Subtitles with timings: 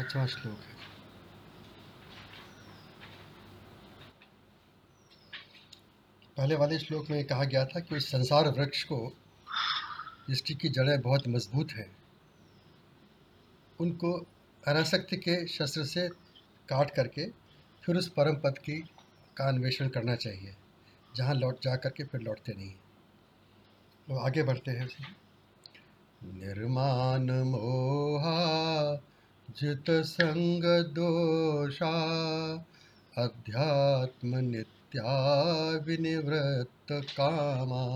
[0.00, 0.74] पांचवा श्लोक है।
[6.36, 8.98] पहले वाले श्लोक में कहा गया था कि उस संसार वृक्ष को,
[10.28, 11.90] जिसकी की जड़ें बहुत मज़बूत हैं,
[13.80, 14.12] उनको
[14.62, 16.08] अनासक्ति के शस्त्र से
[16.68, 17.26] काट करके
[17.82, 18.78] फिर उस परम पद की
[19.36, 20.54] का अन्वेषण करना चाहिए,
[21.16, 22.72] जहाँ लौट जा करके फिर लौटते नहीं
[24.08, 24.88] तो आगे बढ़ते हैं
[26.34, 28.36] निर्माण मोहा
[29.56, 31.92] जित संग दोषा
[33.14, 35.14] अध्यात्म नित्या
[35.86, 37.86] विनिवृत्त कामा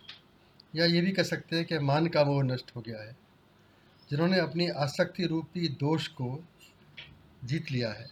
[0.76, 3.16] या ये भी कह सकते हैं कि मान का मोह नष्ट हो गया है,
[4.10, 6.44] जिन्होंने अपनी आसक्ति रूपी दोष को
[7.44, 8.08] जीत लिया है,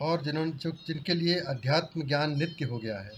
[0.00, 3.14] और जिन्होंने जो, जिनके लिए अध्यात्म ज्ञान नित्य हो गया है,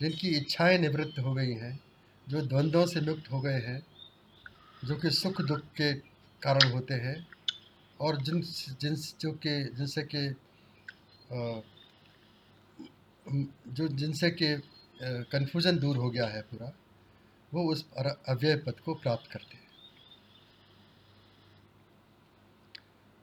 [0.00, 1.78] जिनकी इच्छाएँ निवृत्त हो गई हैं,
[2.26, 3.82] जो द्वंद्वों से मुक्त हो गए हैं,
[4.84, 5.92] जो कि सुख दुख के
[6.42, 7.26] कारण होते हैं,
[8.00, 8.40] और जिन
[8.80, 10.28] जिन, जो कि, जिनसे कि
[13.68, 14.62] जो जिनसे कि
[15.02, 16.72] कन्फ्यूज़न दूर हो गया है पूरा,
[17.54, 17.86] वो उस
[18.28, 19.68] अव्यय पद को प्राप्त करते हैं।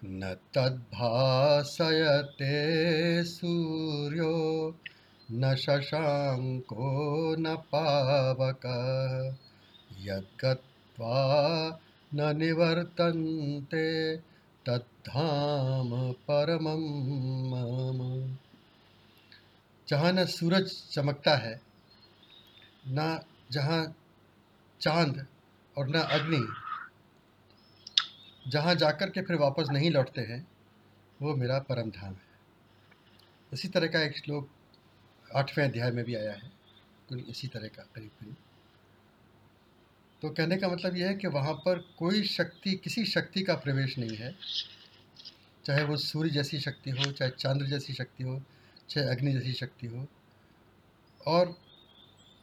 [0.06, 4.76] न तद्भासयते सूर्यो,
[5.32, 9.36] न शशाङ्को न पावकः,
[10.02, 11.80] यद्गत्वा
[12.16, 14.20] न निवर्तन्ते,
[14.66, 18.38] तद्धाम परमं मम।
[19.88, 21.60] जहाँ न सूरज चमकता है,
[22.88, 23.20] न
[23.52, 23.84] जहाँ
[24.82, 25.26] चाँद
[25.76, 26.46] और न अग्नि।
[28.48, 30.46] जहाँ जाकर के फिर वापस नहीं लौटते हैं,
[31.20, 32.34] वो मेरा परम धाम है।
[33.52, 34.50] इसी तरह का एक श्लोक
[35.36, 36.54] आठवें अध्याय में भी आया है
[37.30, 38.36] इसी तरह का करीब करीब
[40.22, 43.98] तो कहने का मतलब यह है कि वहाँ पर कोई शक्ति, किसी शक्ति का प्रवेश
[43.98, 44.34] नहीं है।
[45.66, 48.42] चाहे वो सूर्य जैसी शक्ति हो, चाहे चंद्र जैसी शक्ति हो
[48.90, 50.08] चाहे अग्नि जैसी शक्ति हो,
[51.28, 51.58] और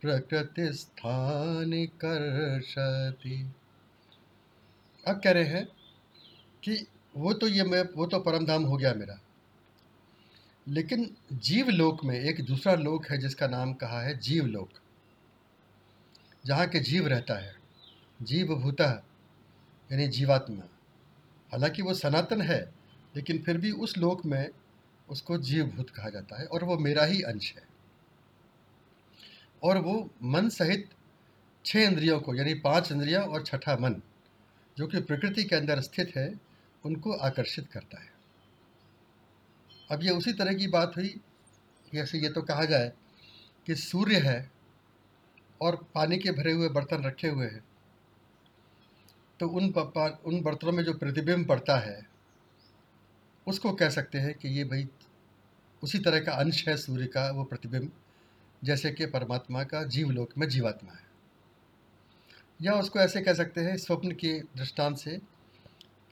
[0.00, 3.52] प्रकृतिस्थानि कर्षति।
[5.08, 5.68] अब कह रहे हैं
[6.64, 9.20] कि वो तो ये मैं, वो तो परमधाम हो गया मेरा।
[10.68, 14.68] लेकिन जीव लोक में एक दूसरा लोक है जिसका नाम कहा है जीव लोक
[16.46, 17.54] जहाँ के जीव रहता है।
[18.22, 19.04] जीव भूता
[19.92, 20.68] यानी जीवात्मा।
[21.52, 22.72] हालाँकि वो सनातन है,
[23.16, 24.48] लेकिन फिर भी उस लोक में
[25.12, 27.62] उसको जीव भूत कहा जाता है और वो मेरा ही अंश है।
[29.62, 30.88] और वो मन सहित
[31.64, 34.00] छह इंद्रियों को, यानी पाँच इंद्रियाँ और छठा मन,
[34.76, 36.32] जो कि प्रकृति के अंदर स्थित है,
[36.84, 38.10] उनको आकर्षित करता है।
[39.90, 41.14] अब ये उसी तरह की बात हुई,
[41.92, 42.92] जैसे ये तो कहा जाए
[43.66, 44.50] कि सूर्य है
[45.60, 47.62] और पानी के भरे हुए बर्तन रखे हुए हैं
[49.40, 49.72] तो उन
[50.26, 52.00] उन बर्तनों में जो प्रतिबिंब पड़ता है,
[53.46, 54.88] उसको कह सकते हैं कि ये भाई
[55.82, 57.92] उसी तरह का अंश है सूर्य का, वो प्रतिबिंब।
[58.64, 61.06] जैसे कि परमात्मा का जीवलोक में जीवात्मा है।
[62.62, 65.18] या उसको ऐसे कह सकते हैं स्वप्न के दृष्टांत से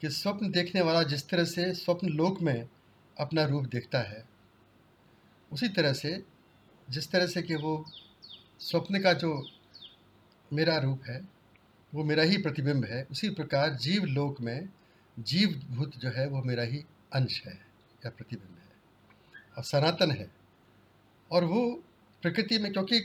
[0.00, 2.68] कि स्वप्न देखने वाला जिस तरह से स्वप्न लोक में
[3.18, 4.24] अपना रूप देखता है,
[5.52, 6.24] उसी तरह से
[6.90, 7.84] जिस तरह से कि वो
[8.60, 9.50] स्वप्न का जो
[10.52, 11.28] मेरा रूप है,
[11.94, 14.68] वो मेरा ही प्रतिबिंब है, उसी प्रकार जीव लोक में
[15.18, 17.54] जीव भूत जो है वो मेरा ही अंश है
[18.06, 18.59] या प्रतिबिंब है।
[19.58, 20.30] सनातन है।
[21.32, 21.82] और वो
[22.22, 23.00] प्रकृति में, क्योंकि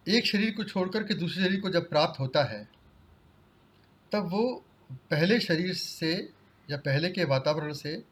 [0.07, 2.69] एक शरीर को छोड़कर के दूसरे शरीर को जब प्राप्त होता है,
[4.11, 6.33] तब वो पहले शरीर से
[6.69, 8.03] या पहले के वातावरण से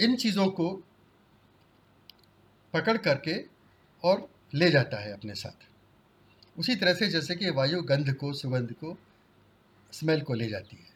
[0.00, 0.84] इन चीज़ों को
[2.74, 3.44] पकड़ करके
[4.04, 5.66] और ले जाता है अपने साथ।
[6.58, 8.98] उसी तरह से जैसे कि वायु गंध को, सुगंध को
[9.92, 10.90] स्मेल को ले जाती है।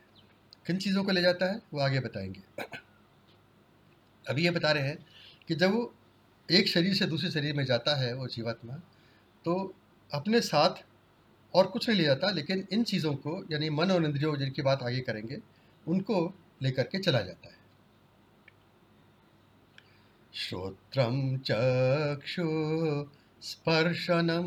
[0.67, 1.63] किन चीज़ों को ले जाता है?
[1.75, 2.43] वो आगे बताएँगे।
[4.29, 5.07] अभी ये बता रहे हैं
[5.49, 5.95] कि जब वो
[6.51, 8.75] एक शरीर से दूसरे शरीर में जाता है, वो जीवात्मा
[9.45, 9.75] तो
[10.13, 10.71] अपने साथ
[11.55, 14.83] और कुछ नहीं ले जाता, लेकिन इन चीज़ों को, यानी मन और इंद्रियों जिनकी बात
[14.83, 15.39] आगे करेंगे,
[15.89, 17.64] उनको लेकर के चला जाता है।
[20.45, 22.45] श्रोत्रम चक्षु
[23.43, 24.47] स्पर्शनम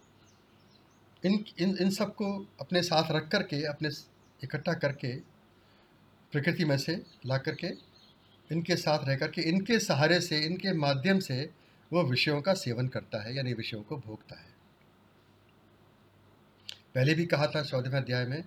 [1.25, 3.89] इन इन इन सबको अपने साथ रख करके, अपने
[4.43, 5.15] इकट्ठा करके,
[6.31, 7.67] प्रकृति में से ला करके,
[8.51, 11.49] इनके साथ रह करके, इनके सहारे से, इनके माध्यम से
[11.93, 14.49] वो विषयों का सेवन करता है, यानी विषयों को भोगता है।
[16.95, 18.43] पहले भी कहा था, चौदहवें अध्याय में,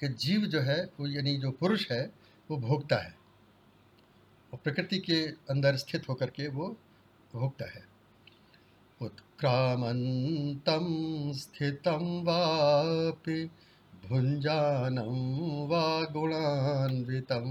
[0.00, 2.10] कि जीव जो है, वो यानी जो पुरुष है,
[2.50, 3.15] वो भोगता है।
[4.64, 6.76] प्रकृति के अंदर स्थित होकर के वो
[7.34, 7.84] भोगता है।
[9.02, 10.86] उत्क्रामंतम
[11.32, 13.50] स्थितम वापि
[14.08, 17.44] भुंजानम वा गुणान्वितम।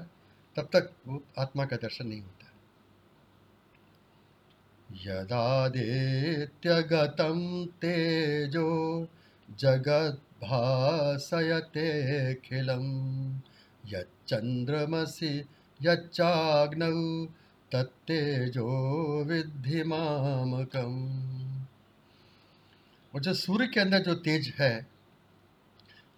[0.56, 2.41] तब तक वो आत्मा का दर्शन नहीं होता।
[4.96, 9.08] यदादित्यगतम तेजो
[9.50, 12.84] जगत भासयतेऽखिलं
[13.86, 15.44] यच्चन्द्रमसि
[15.82, 17.26] यच्चाग्नौ
[17.72, 21.22] तत्तेजो विद्धि मामकम।
[23.14, 24.86] और जो सूर्य के अंदर जो तेज है,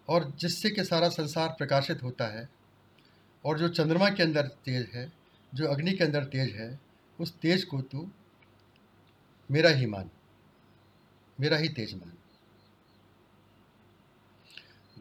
[0.08, 2.48] और जिससे कि सारा संसार प्रकाशित होता है,
[3.44, 5.12] और जो चंद्रमा के अंदर तेज है,
[5.54, 6.80] जो अग्नि के अंदर तेज है,
[7.20, 8.08] उस तेज को तू
[9.54, 10.10] मेरा ही मान,
[11.40, 12.12] मेरा ही तेज मान।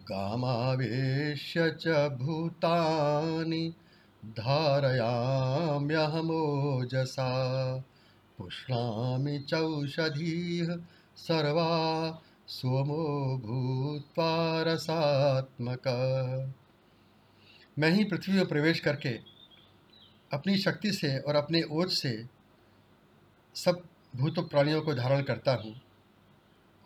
[0.03, 1.87] गामावेश्य च
[2.21, 3.73] भूतानि
[4.25, 5.37] धारयाम्यहमोजसा,
[8.37, 10.75] पुष्णामि चौषधीः
[11.17, 11.71] सर्वा
[12.47, 13.05] सोमो
[13.37, 15.87] भूत्वा रसात्मक।
[17.79, 19.09] मैं ही पृथ्वी में प्रवेश करके
[20.33, 22.25] अपनी शक्ति से और अपने ओज से
[23.55, 23.83] सब
[24.15, 25.81] भूत प्राणियों को धारण करता हूँ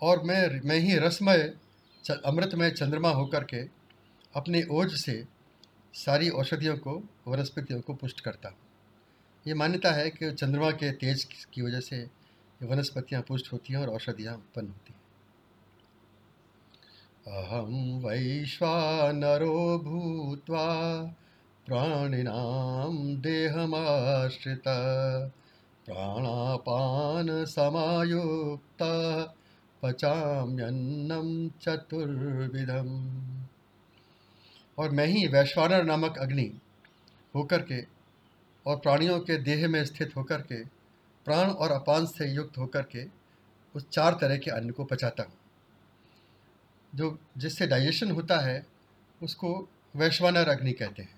[0.02, 1.54] और मैं मैं ही रसमय
[2.26, 3.62] अमृतमय चंद्रमा होकर के
[4.36, 5.26] अपने ओज से
[5.94, 8.58] सारी औषधियों को, वनस्पतियों को पुष्ट करता हूँ।
[9.48, 12.10] ये मान्यता है कि चंद्रमा के तेज की वजह से
[12.64, 14.98] वनस्पतियाँ पुष्ट होती हैं और औषधियाँ उत्पन्न होती हैं।
[17.28, 21.04] अहम वैश्वानरो भूत्वा
[21.66, 24.64] प्राणिनां देहमाश्रित।
[25.88, 28.84] प्राणापान समायुक्त
[29.84, 32.90] पचाम्यन्नम चतुर्विधम।
[34.78, 36.60] और मैं ही वैश्वानर नामक अग्नि
[37.36, 37.82] होकर के
[38.66, 40.64] और प्राणियों के देह में स्थित होकर के,
[41.26, 43.06] प्राण और अपान से युक्त होकर के
[43.76, 45.34] उस चार तरह के अन्न को पचाता हूँ।
[46.96, 48.66] जो जिससे डाइजेशन होता है,
[49.24, 51.18] उसको वैश्वानर अग्नि कहते हैं।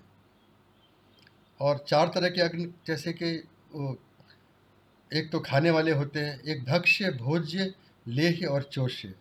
[1.60, 3.44] और चार तरह के अग्नि, जैसे कि
[5.12, 7.72] एक तो खाने वाले होते हैं, एक भक्ष्य, भोज्य
[8.06, 9.14] लेह और चोष्य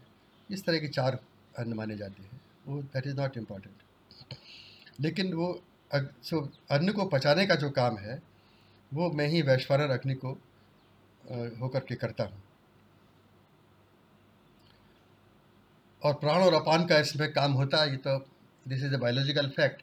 [0.50, 1.20] इस तरह के चार
[1.58, 3.76] अन्न माने जाते हैं। वो दैट इज़ नॉट इंपॉर्टेंट
[5.00, 6.40] लेकिन वो सो,
[6.72, 8.22] अन्न को पचाने का जो काम है,
[8.92, 10.32] वो मैं ही वैश्वानर अग्नि को
[11.62, 12.42] होकर के करता हूँ।
[16.02, 18.18] और प्राण और अपान का इसमें काम होता है, ये तो
[18.66, 19.82] this is a biological fact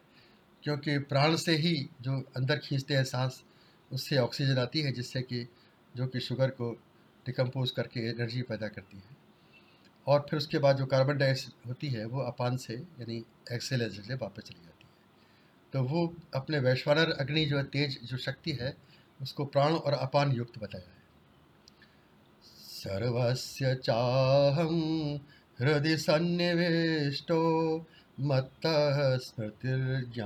[0.63, 3.43] क्योंकि प्राण से ही जो अंदर खींचते हैं सांस,
[3.91, 5.47] उससे ऑक्सीजन आती है, जिससे कि
[5.95, 6.71] जो कि शुगर को
[7.25, 9.17] डिकम्पोज करके एनर्जी पैदा करती है।
[10.07, 14.15] और फिर उसके बाद जो कार्बन डाइऑक्साइड होती है, वो अपान से, यानी एक्सेल से
[14.15, 14.89] वापस चली जाती है।
[15.73, 18.77] तो वो अपने वैश्वानर अग्नि जो है, तेज जो शक्ति है,
[19.21, 20.97] उसको प्राण और अपान युक्त बताया है।
[22.43, 25.15] सर्वस्य चाहम
[25.59, 27.77] हृदय सन्निवेष्टो
[28.19, 30.21] मत्तः स्मृतिर्ज्ञानमपोहनं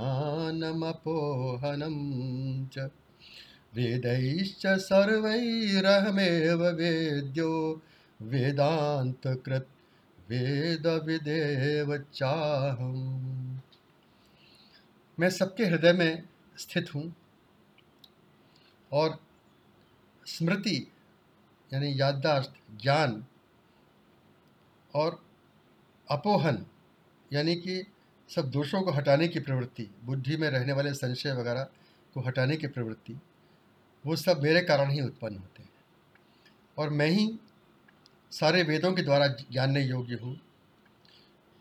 [2.66, 2.90] च।
[3.74, 7.82] वेदैश्च सर्वैरहमेव वेद्यो
[8.22, 9.68] वेदान्तकृत्
[10.30, 12.94] वेदविदेव चाहम।
[15.18, 16.22] मैं सबके हृदय में
[16.58, 17.14] स्थित हूँ
[18.92, 19.18] और
[20.26, 20.88] स्मृति,
[21.74, 22.52] यानी याददाश्त,
[22.82, 23.24] ज्ञान
[24.94, 25.22] और
[26.10, 26.66] अपोहन,
[27.32, 27.86] यानी कि
[28.30, 31.68] सब दोषों को हटाने की प्रवृत्ति, बुद्धि में रहने वाले संशय वगैरह
[32.14, 33.16] को हटाने की प्रवृत्ति।
[34.06, 35.70] वो सब मेरे कारण ही उत्पन्न होते हैं।
[36.78, 37.38] और मैं ही
[38.30, 40.40] सारे वेदों के द्वारा जानने योग्य हूँ।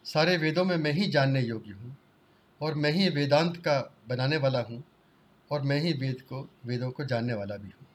[0.06, 1.98] सारे वेदों में मैं ही जानने योग्य हूँ।
[2.62, 4.84] और मैं ही वेदांत का बनाने वाला हूँ।
[5.52, 7.88] और मैं ही वेद को वेदों को जानने वाला भी हूँ।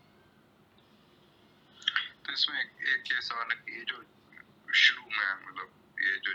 [2.27, 4.05] तो इसमें एक, एक ये सवाल है कि ये जो
[4.75, 5.69] शुरू में मतलब
[6.01, 6.33] ये जो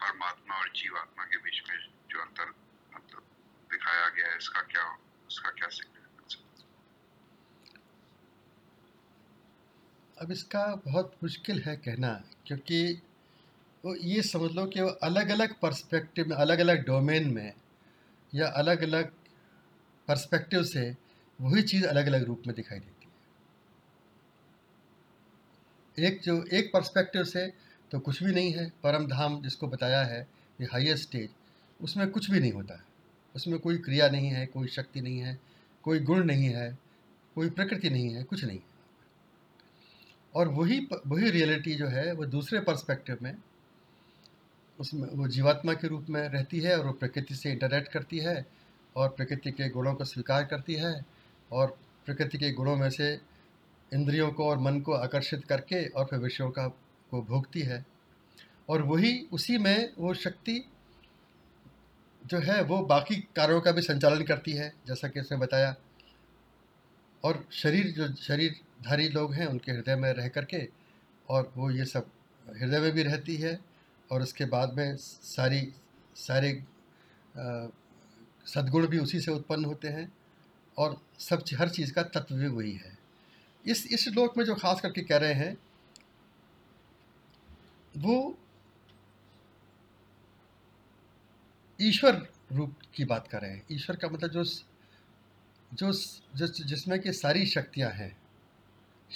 [0.00, 1.76] परमात्मा और जीवात्मा के बीच में
[2.10, 2.54] जो अंतर
[2.96, 3.22] मतलब
[3.70, 4.84] दिखाया गया है इसका क्या
[5.26, 6.01] उसका क्या सिग्निफिकेंस
[10.22, 13.02] अब इसका बहुत मुश्किल है कहना, क्योंकि
[13.84, 17.52] वो ये समझ लो कि वो अलग अलग पर्सपेक्टिव में अलग अलग डोमेन में
[18.34, 19.10] या अलग अलग
[20.08, 20.96] पर्सपेक्टिव से
[21.40, 23.10] वही चीज़ अलग अलग रूप में दिखाई देती
[25.98, 27.46] है। एक जो, एक पर्सपेक्टिव से
[27.90, 30.20] तो कुछ भी नहीं है। परम धाम जिसको बताया है,
[30.60, 31.28] ये हाईएस्ट स्टेज
[31.80, 32.84] उसमें कुछ भी नहीं होता है।
[33.34, 35.38] उसमें कोई क्रिया नहीं है, कोई शक्ति नहीं है,
[35.82, 36.78] कोई गुण नहीं है,
[37.34, 38.71] कोई प्रकृति नहीं है, कुछ नहीं है।
[40.34, 43.36] और वही वही रियलिटी जो है, वो दूसरे पर्सपेक्टिव में,
[44.80, 48.46] उसमें वो जीवात्मा के रूप में रहती है और वो प्रकृति से इंटरेक्ट करती है
[48.96, 51.06] और प्रकृति के गुणों को स्वीकार करती है
[51.52, 53.20] और प्रकृति के गुणों में से
[53.94, 56.68] इंद्रियों को और मन को आकर्षित करके और फिर विषयों का,
[57.10, 57.86] को भोगती है।
[58.68, 60.68] और वही, उसी में वो शक्ति
[62.26, 65.76] जो है, वो बाकी कार्यों का भी संचालन करती है, जैसा कि उसने बताया।
[67.24, 68.08] और शरीर जो
[68.82, 70.68] शरीरधारी लोग हैं उनके हृदय में रह करके
[71.28, 72.10] और वो ये सब
[72.46, 73.58] हृदय में भी रहती है
[74.10, 75.72] और उसके बाद में सारी,
[76.16, 76.64] सारे
[78.46, 80.12] सद्गुण भी उसी से उत्पन्न होते हैं
[80.76, 82.98] और सब हर चीज़ का तत्व भी वही है।
[83.64, 85.56] इस इस श्लोक में जो खास करके कह रहे हैं,
[87.98, 88.38] वो
[91.80, 94.44] ईश्वर रूप की बात कर रहे हैं। ईश्वर का मतलब जो
[95.72, 95.92] जो
[96.36, 98.21] जो जिसमें कि सारी शक्तियाँ हैं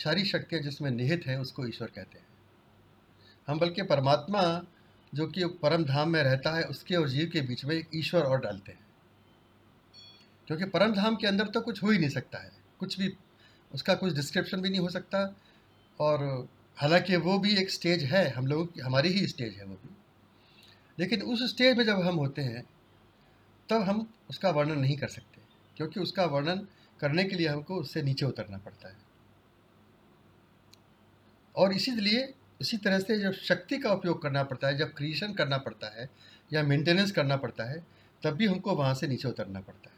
[0.04, 2.26] सारी शक्तियाँ जिसमें निहित हैं, उसको ईश्वर कहते हैं।
[3.46, 4.66] हम बल्कि परमात्मा,
[5.14, 8.40] जो कि परम धाम में रहता है, उसके और जीव के बीच में ईश्वर और
[8.40, 8.86] डालते हैं।
[10.46, 13.16] क्योंकि परम धाम के अंदर तो कुछ हो ही नहीं सकता है। कुछ भी,
[13.74, 15.36] उसका कुछ डिस्क्रिप्शन भी नहीं हो सकता।
[16.00, 19.74] और हालाँकि वो भी एक स्टेज है, हम लोगों की, हमारी ही स्टेज है वो
[19.74, 19.96] भी।
[20.98, 22.64] लेकिन उस स्टेज में जब हम होते हैं,
[23.68, 25.40] तब हम उसका वर्णन नहीं कर सकते।
[25.76, 26.68] क्योंकि उसका वर्णन
[27.00, 29.05] करने के लिए हमको उससे नीचे उतरना पड़ता है।
[31.56, 35.58] और इसीलिए उसी तरह से जब शक्ति का उपयोग करना पड़ता है, जब क्रिएशन करना
[35.58, 36.08] पड़ता है
[36.50, 37.82] या मेंटेनेंस करना पड़ता है,
[38.22, 39.94] तब भी हमको वहाँ से नीचे उतरना पड़ता है।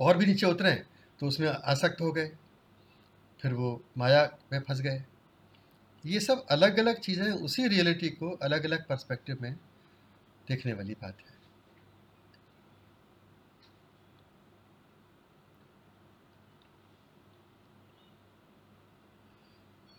[0.00, 0.72] और भी नीचे उतरे
[1.20, 2.30] तो उसमें आसक्त हो गए,
[3.40, 5.02] फिर वो माया में फंस गए।
[6.04, 9.52] ये सब अलग अलग चीज़ें उसी रियलिटी को अलग अलग पर्सपेक्टिव में
[10.48, 11.35] देखने वाली बात है।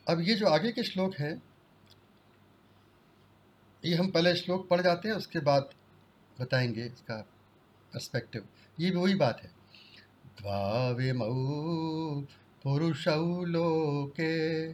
[0.07, 1.43] अब ये जो आगे के श्लोक हैं,
[3.85, 5.69] ये हम पहले श्लोक पढ़ जाते हैं, उसके बाद
[6.41, 7.27] बताएँगे इसका
[7.93, 8.45] पर्सपेक्टिव
[8.79, 9.51] ये भी वही बात है।
[10.41, 11.27] द्वाविमौ
[12.63, 14.73] पुरुषौ लोके,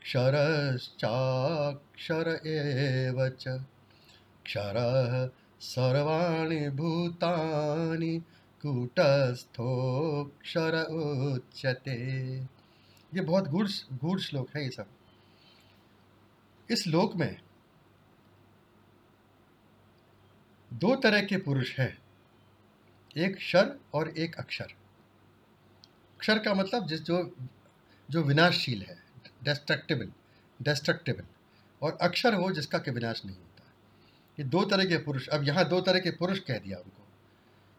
[0.00, 3.36] क्षरश्चाक्षर एव
[4.44, 8.22] क्षरः सर्वाणि भूतानि
[8.62, 12.53] कूटस्थोक्षर उच्यते।
[13.14, 14.86] ये बहुत गूढ़ गूढ़ श्लोक है ये सब।
[16.68, 17.36] इस लोक में
[20.70, 21.96] दो तरह के पुरुष हैं,
[23.16, 24.72] एक क्षर और एक अक्षर।
[26.14, 27.22] अक्षर का मतलब जिस जो
[28.08, 28.96] जो विनाशशील है
[29.44, 30.10] डेस्ट्रक्टिबल
[30.60, 31.24] डेस्ट्रक्टिबल
[31.82, 33.72] और अक्षर वो जिसका के विनाश नहीं होता।
[34.38, 37.06] ये दो तरह के पुरुष, अब यहाँ दो तरह के पुरुष कह दिया उनको।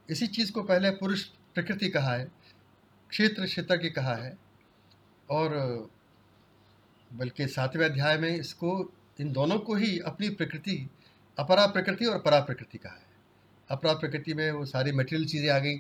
[0.10, 1.24] इसी चीज़ को पहले पुरुष
[1.56, 2.26] प्रकृति कहा है,
[3.12, 4.38] क्षेत्र क्षेत्र की कहा है
[5.30, 5.50] और,
[7.14, 10.90] बल्कि सातवें अध्याय में इसको, इन दोनों को ही अपनी प्रकृति,
[11.40, 13.06] अपरा प्रकृति और परा प्रकृति कहा है।
[13.70, 15.78] अपरा प्रकृति में वो सारी मटेरियल चीज़ें आ गई,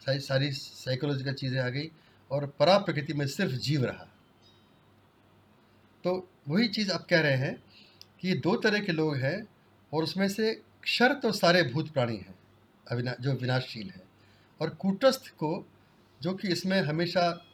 [0.00, 1.90] सारी सारी साइकोलॉजिकल चीज़ें आ गई
[2.30, 4.06] और परा प्रकृति में सिर्फ़ जीव रहा।
[6.04, 7.62] तो वही चीज़ आप कह रहे हैं
[8.20, 9.46] कि दो तरह के लोग हैं
[9.92, 12.34] और उसमें से क्षर तो सारे भूत प्राणी हैं,
[12.90, 14.02] अविना, जो विनाशशील है।
[14.60, 15.66] और कूटस्थ को,
[16.22, 17.46] जो कि इसमें हमेशा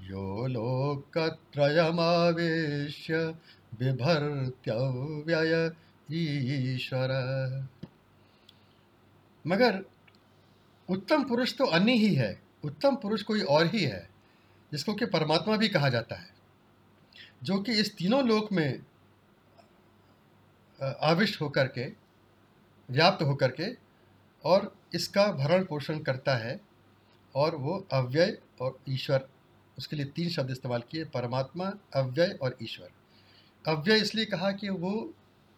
[0.00, 3.34] यो लोकत्रयमावेश्य
[3.78, 5.72] बिभर्त्यव्यय
[6.12, 7.10] ईश्वर।
[9.44, 9.82] मगर
[10.88, 14.08] उत्तम पुरुष तो अन्य ही है, उत्तम पुरुष कोई और ही है,
[14.72, 16.30] जिसको कि परमात्मा भी कहा जाता है,
[17.42, 18.80] जो कि इस तीनों लोक में
[20.80, 21.86] आविष्ट होकर के,
[22.88, 23.70] व्याप्त होकर के
[24.44, 26.60] और इसका भरण पोषण करता है
[27.34, 29.28] और वो अव्यय और ईश्वर,
[29.78, 32.90] उसके लिए तीन शब्द इस्तेमाल किए, परमात्मा, अव्यय और ईश्वर।
[33.64, 35.12] अव्यय इसलिए कहा कि वो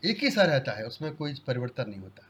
[0.04, 2.26] एक ही सा रहता है, उसमें कोई परिवर्तन नहीं होता।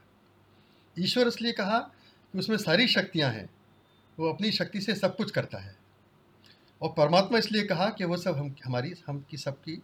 [0.99, 3.49] ईश्वर इसलिए कहा कि उसमें सारी शक्तियाँ हैं,
[4.19, 5.75] वो अपनी शक्ति से सब कुछ करता है।
[6.81, 9.83] और परमात्मा इसलिए कहा कि वो सब हम, हमारी, हम की सबकी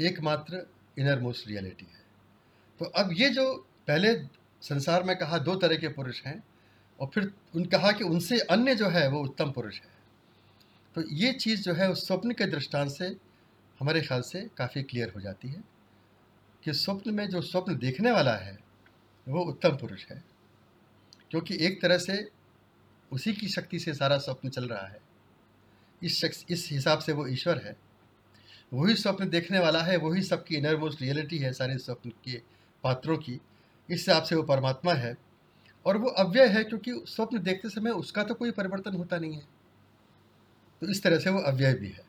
[0.00, 0.66] एकमात्र
[0.98, 2.00] इनर मोस्ट रियलिटी है।
[2.78, 4.14] तो अब ये जो पहले
[4.62, 6.44] संसार में कहा दो तरह के पुरुष हैं,
[7.00, 9.88] और फिर उन कहा कि उनसे अन्य जो है, वो उत्तम पुरुष है।
[10.94, 13.06] तो ये चीज़ जो है, उस स्वप्न के दृष्टांत से
[13.80, 15.75] हमारे ख्याल से काफ़ी क्लियर हो जाती है।
[16.66, 18.58] कि स्वप्न में जो स्वप्न देखने वाला है,
[19.28, 20.24] वो उत्तम पुरुष है।
[21.30, 22.30] क्योंकि एक तरह से
[23.12, 25.00] उसी की शक्ति से सारा स्वप्न चल रहा है।
[26.02, 27.76] इस शख्स इस हिसाब से वो ईश्वर है।
[28.72, 32.42] वही स्वप्न देखने वाला है, वही सबकी इनर मोस्ट रियलिटी है, सारे स्वप्न के
[32.82, 33.40] पात्रों की। इस
[33.90, 35.16] हिसाब से वो परमात्मा है।
[35.86, 39.46] और वो अव्यय है क्योंकि स्वप्न देखते समय उसका तो कोई परिवर्तन होता नहीं है।
[40.80, 42.04] तो इस तरह से वो अव्यय भी है।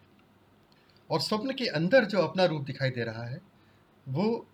[1.11, 3.46] और स्वप्न के अंदर जो अपना रूप दिखाई दे रहा है
[4.07, 4.47] वो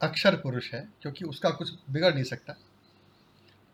[0.00, 2.54] अक्षर पुरुष है, क्योंकि उसका कुछ बिगड़ नहीं सकता।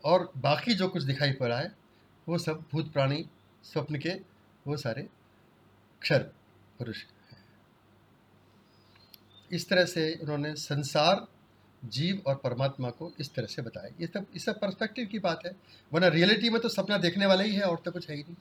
[0.03, 1.71] और बाकी जो कुछ दिखाई पड़ा है,
[2.27, 3.25] वो सब भूत प्राणी,
[3.63, 4.13] स्वप्न के
[4.67, 5.07] वो सारे
[6.01, 6.23] क्षर
[6.79, 7.43] पुरुष हैं।
[9.51, 11.27] इस तरह से उन्होंने संसार,
[11.85, 15.45] जीव और परमात्मा को इस तरह से बताया। ये सब, इस सब पर्सपेक्टिव की बात
[15.45, 15.51] है,
[15.93, 18.35] वरना रियलिटी में तो सपना देखने वाला ही है और तो कुछ है ही नहीं।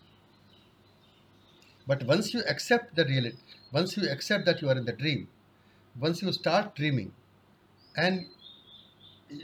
[1.88, 5.26] But once you accept the reality once you accept that you are in the dream
[5.97, 7.11] Once you start dreaming
[7.99, 8.25] and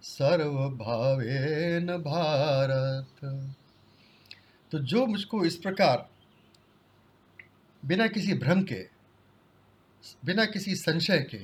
[0.02, 3.20] सर्वभावेन Bharat.
[4.72, 6.10] तो जो मुझको इस प्रकार
[7.84, 8.88] बिना किसी भ्रम के,
[10.24, 11.38] बिना किसी संशय के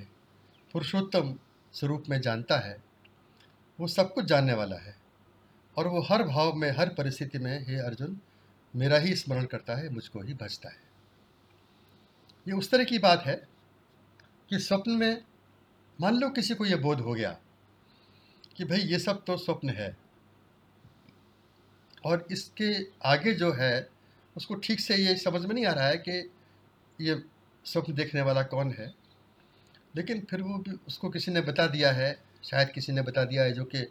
[0.73, 1.39] पुरुषोत्तम
[1.73, 2.83] स्वरूप में जानता है,
[3.81, 4.97] वो सब कुछ जानने वाला है।
[5.77, 8.21] और वो हर भाव में, हर परिस्थिति में, हे अर्जुन,
[8.77, 10.81] मेरा ही स्मरण करता है, मुझको ही भजता है।
[12.49, 13.49] ये उस तरह की बात है
[14.51, 15.23] कि स्वप्न में,
[16.01, 17.39] मान लो किसी को ये बोध हो गया
[18.57, 20.06] कि भाई ये सब तो स्वप्न है
[22.07, 22.73] और इसके
[23.05, 23.89] आगे जो है,
[24.37, 26.31] उसको ठीक से ये समझ में नहीं आ रहा है कि
[27.01, 27.21] ये
[27.65, 28.93] स्वप्न देखने वाला कौन है।
[29.97, 33.43] लेकिन फिर वो भी उसको किसी ने बता दिया है, शायद किसी ने बता दिया
[33.43, 33.83] है, जो कि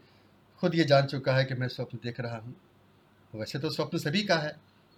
[0.62, 2.56] खुद ये जान चुका है कि मैं स्वप्न देख रहा हूँ।
[3.34, 4.52] वैसे तो स्वप्न सभी का है,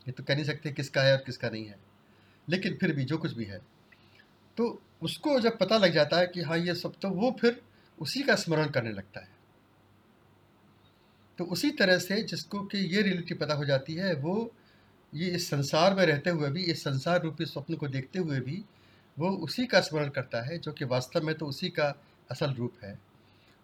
[0.05, 1.77] ये तो कह नहीं सकते किसका है और किसका नहीं है।
[2.47, 3.61] लेकिन फिर भी, जो कुछ भी है
[4.57, 4.67] तो
[5.01, 7.61] उसको जब पता लग जाता है कि हाँ ये सब तो वो फिर
[7.99, 9.36] उसी का स्मरण करने लगता है।
[11.37, 14.51] तो उसी तरह से जिसको कि ये रियलिटी पता हो जाती है, वो
[15.15, 18.65] ये इस संसार में रहते हुए भी, इस संसार रूपी स्वप्न को देखते हुए भी,
[19.19, 22.73] वो उसी का स्मरण करता है, जो कि वास्तव में तो उसी का असल रूप
[22.83, 22.99] है।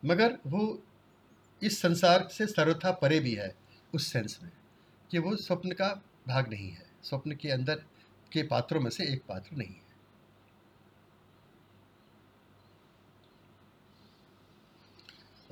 [0.06, 0.84] मगर वो
[1.64, 3.56] इस संसार से सर्वथा परे भी है,
[3.94, 4.52] उस सेंस में,
[5.12, 7.76] कि वो स्वप्न का भाग नहीं है। स्वप्न के अंदर
[8.32, 9.84] के पात्रों में से एक पात्र नहीं है।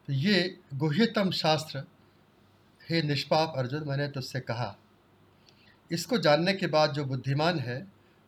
[0.08, 1.82] ये गुह्यतम शास्त्र,
[2.82, 4.76] हे निष्पाप अर्जुन, मैंने तुझसे कहा,
[5.90, 7.86] इसको जानने के बाद जो बुद्धिमान है,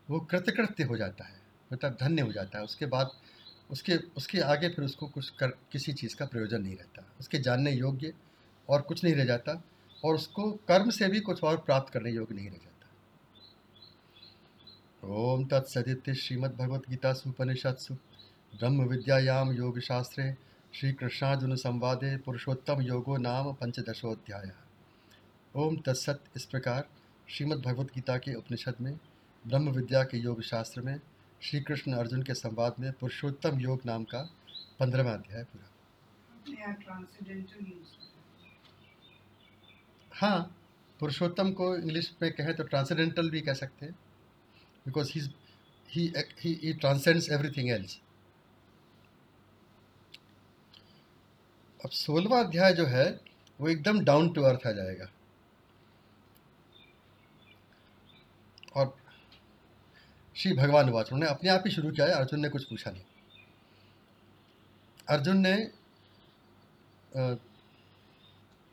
[0.09, 1.37] वो कृतकृत्य हो जाता है
[1.72, 3.11] मतलब धन्य हो जाता है। उसके बाद,
[3.70, 7.72] उसके उसके आगे फिर उसको कुछ कर, किसी चीज़ का प्रयोजन नहीं रहता। उसके जानने
[7.72, 8.12] योग्य
[8.68, 9.62] और कुछ नहीं रह जाता
[10.05, 12.68] और उसको कर्म से भी कुछ और प्राप्त करने योग्य नहीं रह जाता।
[15.03, 17.95] ओम तत्सदित्य श्रीमद्भगवद्गीता सुपनिषत्सु
[18.53, 20.25] ब्रह्म विद्यायाम योग शास्त्रे
[20.75, 24.51] श्री कृष्णार्जुन संवादे पुरुषोत्तम योगो नाम पंचदशोध्याय
[25.55, 26.89] ओम तत्सत इस प्रकार
[27.29, 28.93] श्रीमद् भगवद गीता के उपनिषद में
[29.45, 31.01] ब्रह्म विद्या के योग शास्त्र में
[31.43, 34.23] श्री कृष्ण अर्जुन के संवाद में पुरुषोत्तम योग नाम का
[34.81, 35.67] पंद्रहवा अध्याय पूरा।
[40.13, 40.39] हाँ
[41.01, 43.95] पुरुषोत्तम को इंग्लिश में कहें तो ट्रांसेंडेंटल भी कह सकते हैं।
[44.88, 45.12] Because
[45.88, 47.98] he he transcends everything else
[51.81, 53.09] अब सोलवा अध्याय जो है,
[53.61, 55.09] वो एकदम डाउन टू अर्थ आ जाएगा।
[58.77, 58.96] और
[60.37, 63.03] श्री भगवान वाच उन्होंने अपने आप ही शुरू किया है, अर्जुन ने कुछ पूछा नहीं।
[65.09, 65.57] अर्जुन ने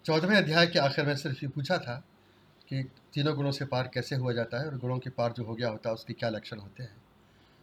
[0.05, 1.95] चौदहवें अध्याय के आखिर में सिर्फ़ ये पूछा था
[2.69, 2.83] कि
[3.15, 5.69] तीनों गुणों से पार कैसे हुआ जाता है और गुणों के पार जो हो गया
[5.69, 6.95] होता है, उसके क्या लक्षण होते हैं?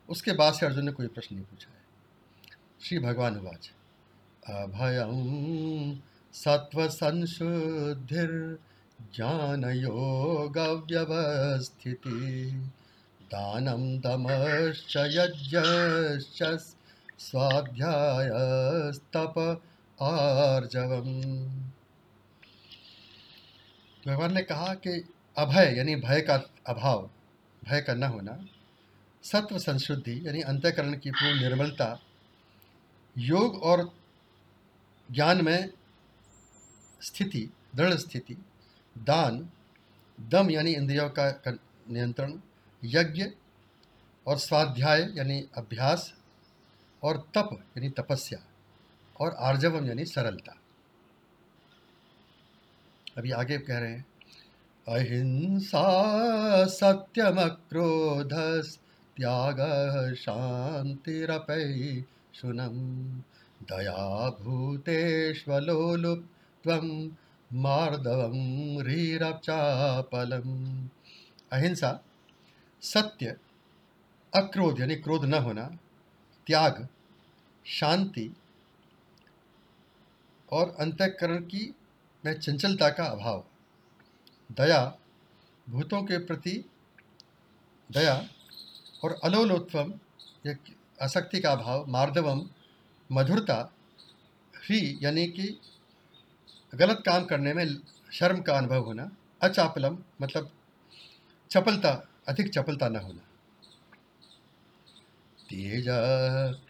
[0.08, 1.76] उसके बाद से अर्जुन ने कोई प्रश्न नहीं पूछा है।
[2.82, 3.72] श्री भगवान वाच
[4.48, 6.00] अभयम
[6.32, 8.58] सत्व संशुद्धिर
[9.14, 12.50] ज्ञान योग व्यवस्थिति
[13.22, 16.72] दानं दमश्च यज्ञश्च
[17.18, 19.62] स्वाध्यायस्तप
[20.02, 21.22] आर्जवम।
[24.06, 25.04] भगवान ने कहा कि
[25.36, 26.34] अभय, यानी भय का
[26.66, 27.10] अभाव,
[27.64, 28.46] भय का न होना,
[29.22, 32.02] सत्व संशुद्धि, यानी अंतकरण की पूर्ण निर्मलता,
[33.18, 33.98] योग और
[35.10, 35.70] ज्ञान में
[37.02, 38.34] स्थिति, दृढ़ स्थिति,
[38.98, 39.50] दान,
[40.20, 41.40] दम, यानी इंद्रियों का
[41.90, 42.40] नियंत्रण,
[42.84, 43.24] यज्ञ
[44.26, 46.14] और स्वाध्याय, यानी अभ्यास
[47.02, 48.38] और तप, यानी तपस्या
[49.20, 50.56] और आर्जवम, यानी सरलता।
[53.18, 54.11] अभी आगे कह रहे हैं।
[54.88, 58.62] अहिंसा सत्यम क्रोध
[59.16, 59.56] त्याग
[60.14, 62.02] शांतिरपै
[62.34, 63.20] शुनम
[63.62, 67.08] दया भूतेष्वलोलुप्त्वं
[67.52, 70.88] मार्दवं रीरचापलम
[71.52, 72.00] अहिंसा,
[72.82, 73.36] सत्य,
[74.34, 75.78] अक्रोध यानी क्रोध न होना,
[76.46, 76.88] त्याग,
[77.66, 78.36] शांति
[80.52, 81.74] और अंतकरण की,
[82.24, 83.44] में चंचलता का अभाव।
[84.58, 84.98] दया
[85.66, 86.64] भूतों के प्रति
[87.90, 88.14] दया
[89.04, 89.92] और अलोलोत्वम
[91.02, 92.48] आसक्ति का अभाव मार्दवम,
[93.10, 93.72] मधुरता
[94.54, 95.58] ही यानी कि
[96.74, 97.66] गलत काम करने में
[98.12, 99.10] शर्म का अनुभव होना,
[99.42, 100.50] अचापलम मतलब
[101.50, 101.90] चपलता,
[102.28, 103.22] अधिक चपलता न होना।
[105.48, 105.84] तेज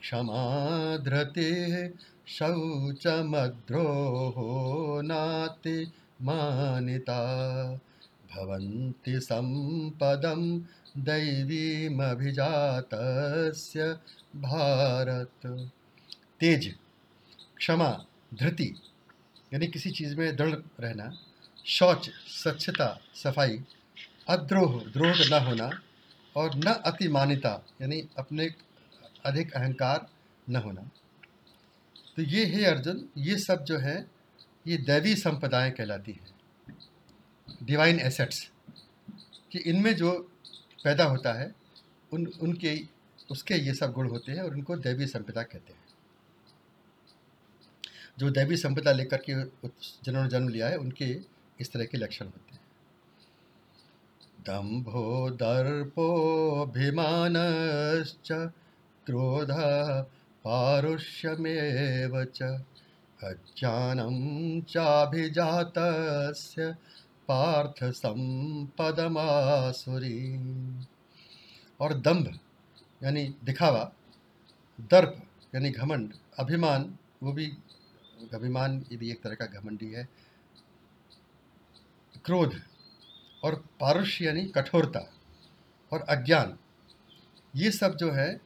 [0.00, 0.42] क्षमा
[0.96, 1.50] धृति
[2.28, 3.00] शौचमद्रोहो
[5.02, 5.92] नाति
[6.22, 7.20] मानिता।
[8.32, 10.60] भवन्ति सम्पदं
[11.04, 13.98] दैवीमभिजातस्य
[14.36, 15.68] भारत।
[16.40, 16.74] तेज,
[17.56, 18.04] क्षमा,
[18.34, 18.80] धृति,
[19.52, 21.18] यानी किसी चीज़ में दृढ़ रहना।
[21.66, 23.62] शौच, स्वच्छता, सफ़ाई,
[24.28, 25.80] अद्रोह, द्रोह न होना
[26.36, 28.54] और न अति मान्यता यानी अपने
[29.26, 30.08] अधिक अहंकार
[30.50, 30.90] न होना।
[32.16, 34.10] तो ये है अर्जुन, ये सब जो है
[34.66, 36.34] ये दैवी संपदाएँ कहलाती हैं।
[37.62, 38.50] डिवाइन एसेट्स
[39.52, 40.30] कि इनमें जो
[40.84, 41.54] पैदा होता है,
[42.12, 42.80] उन, उनके,
[43.30, 45.80] उसके ये सब गुण होते हैं और उनको दैवी संपदा कहते हैं।
[48.18, 49.44] जो दैवी संपदा लेकर के
[50.04, 51.20] जिन्होंने जन्म लिया है, उनके
[51.60, 52.60] इस तरह के लक्षण होते हैं।
[54.40, 57.34] दम्भो दर्पोभिमान
[59.06, 59.48] क्रोध
[60.44, 62.64] पारुष्यमेव च।
[63.24, 66.76] अज्ञानं चाभिजातस्य
[67.28, 70.36] पार्थ संपदमासुरी
[71.80, 72.38] और दंभ
[73.02, 73.92] यानी दिखावा,
[74.80, 75.22] दर्प,
[75.54, 77.52] यानी घमंड, अभिमान, वो भी
[78.34, 80.08] अभिमान, ये भी एक तरह का घमंडी है।
[82.24, 82.62] क्रोध
[83.44, 85.12] और पारुष्य यानी कठोरता
[85.92, 86.58] और अज्ञान,
[87.56, 88.40] ये सब जो है,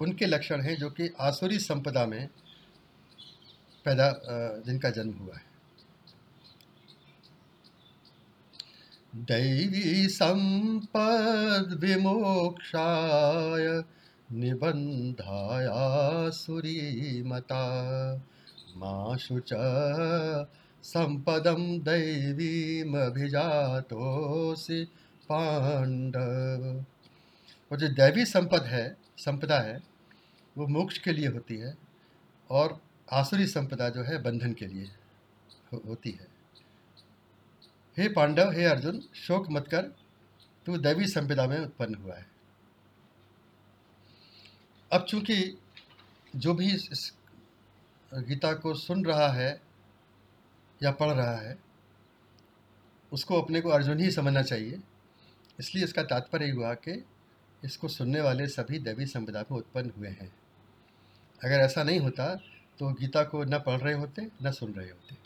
[0.00, 2.28] उनके लक्षण हैं जो कि आसुरी संपदा में
[3.84, 4.06] पैदा
[4.66, 5.48] जिनका जन्म हुआ है।
[9.28, 13.66] दैवी संपद विमोक्षाय
[16.32, 17.64] सुरी मता
[18.76, 19.50] माशु च
[20.84, 22.88] संपदम दैवीमभिजातोसि
[25.30, 26.62] पांडव
[27.70, 29.76] और जो दैवी संपद है, संपदा है,
[30.56, 31.74] वो मोक्ष के लिए होती है
[32.50, 34.84] और आसुरी संपदा जो है बंधन के लिए
[35.72, 36.26] हो, होती है।
[37.96, 39.82] हे पांडव हे अर्जुन शोक मत कर
[40.66, 42.26] तू दैवी संपदा में उत्पन्न हुआ है।
[44.90, 45.58] अब चूँकि
[46.36, 47.12] जो भी इस
[48.12, 49.50] गीता को सुन रहा है
[50.80, 51.58] या पढ़ रहा है
[53.12, 54.80] उसको अपने को अर्जुन ही समझना चाहिए।
[55.58, 57.04] इसलिए इसका तात्पर्य हुआ कि
[57.62, 60.30] इसको सुनने वाले सभी दैवी संपदा में उत्पन्न हुए हैं।
[61.40, 62.26] अगर ऐसा नहीं होता
[62.80, 65.16] तो गीता को न पढ़ रहे होते, न सुन रहे होते।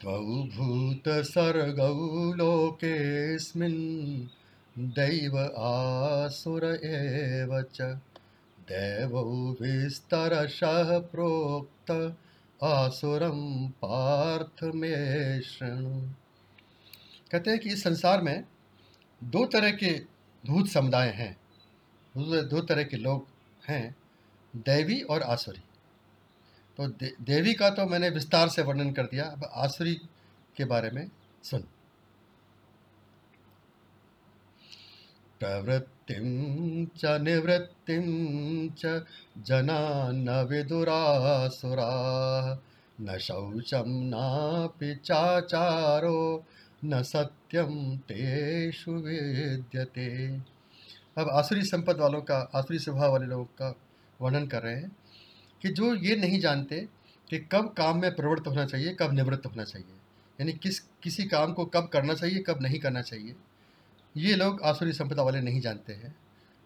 [0.00, 0.18] द्वौ
[0.56, 4.26] भूत सर्गौ लोकेस्मिन्
[4.78, 7.82] दैव आसुर एव च।
[8.62, 12.16] देवौ विस्तरशः प्रोक्त
[12.62, 15.40] आसुरम पार्थ में
[17.30, 18.44] कहते हैं कि इस संसार में
[19.24, 19.92] दो तरह के
[20.46, 21.41] भूत समुदाय हैं।
[22.18, 23.26] दो तरह के लोग
[23.68, 23.96] हैं
[24.56, 25.62] दैवी और आसुरी।
[26.76, 30.00] तो दे, देवी का तो मैंने विस्तार से वर्णन कर दिया अब आसुरी
[30.56, 31.10] के बारे में
[31.42, 31.64] सुन।
[35.40, 39.06] प्रवृत्तिं च निवृत्तिं च
[39.38, 42.58] जना न विदुरासुराः
[43.00, 46.44] न शौचं नापि चाचारो
[46.84, 50.38] न सत्यम तेषु विद्यते।
[51.18, 53.74] अब आसुरी संपद वालों का, आसुरी स्वभाव वाले लोगों का
[54.20, 54.96] वर्णन कर रहे हैं
[55.62, 56.88] कि जो ये नहीं जानते
[57.30, 59.94] कि कब काम में प्रवृत्त होना चाहिए, कब निवृत्त होना चाहिए।
[60.40, 63.36] यानी किस, किसी काम को कब करना चाहिए, कब नहीं करना चाहिए,
[64.16, 66.16] ये लोग आसुरी संपदा वाले नहीं जानते हैं।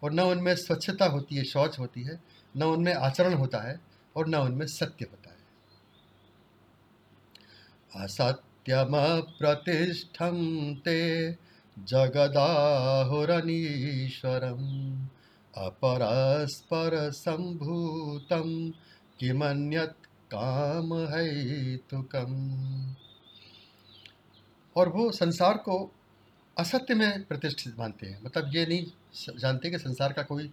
[0.02, 2.20] और न उनमें स्वच्छता होती है, शौच होती है,
[2.56, 3.80] न उनमें आचरण होता है
[4.16, 5.36] और न उनमें सत्य होता है।
[8.04, 8.92] असत्यम
[9.38, 10.36] प्रतिष्ठम
[10.74, 11.32] ते
[11.78, 13.06] जगदाहुरनीश्वरम
[15.56, 18.70] अपरस्पर संभूतम
[19.20, 19.94] किमन्यत
[20.34, 22.32] काम है तुकम
[24.76, 25.92] और वो संसार को
[26.58, 28.86] असत्य में प्रतिष्ठित मानते हैं। मतलब ये नहीं
[29.38, 30.52] जानते कि संसार का कोई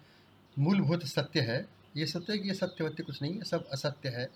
[0.59, 1.65] मूलभूत सत्य है।
[1.97, 4.29] ये सत्य कि ये सत्यवत्य कुछ नहीं है, सब असत्य है।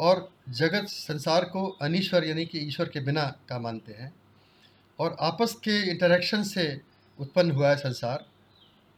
[0.00, 4.21] और जगत संसार को अनिश्वर यानी कि ईश्वर के बिना का मानते हैं।
[4.98, 6.80] और आपस के इंटरेक्शन से
[7.18, 8.24] उत्पन्न हुआ है संसार।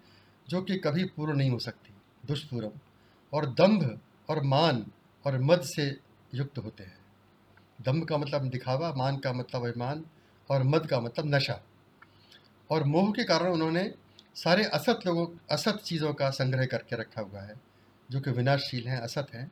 [0.50, 1.94] जो कि कभी पूर्ण नहीं हो सकती,
[2.28, 2.72] दुष्पूरम।
[3.34, 4.00] और दंभ
[4.30, 4.86] और मान
[5.26, 6.00] और मद से
[6.36, 6.98] युक्त होते हैं।
[7.82, 10.06] दम्भ का मतलब दिखावा, मान का मतलब अभिमान,
[10.52, 11.62] और मद का मतलब नशा।
[12.74, 13.94] और मोह के कारण उन्होंने
[14.36, 17.54] सारे असत लोगों, असत चीज़ों का संग्रह करके रखा हुआ है,
[18.12, 19.52] जो कि विनाशशील हैं, असत हैं।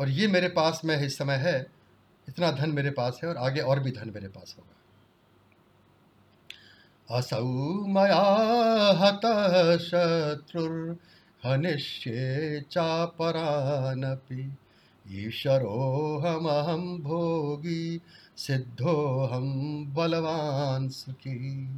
[0.00, 1.66] और ये मेरे पास में इस समय है,
[2.28, 4.72] इतना धन मेरे पास है और आगे और भी धन मेरे पास होगा।
[7.18, 14.56] असौ मया हत हतः शत्रुर्हनिष्ये चापरानपि
[15.08, 18.00] ईश्वरोऽहमहं भोगी
[18.36, 19.44] सिद्धोऽहं
[19.94, 21.68] बलवान सुखी।